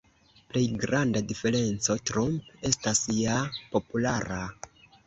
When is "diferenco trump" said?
1.33-2.51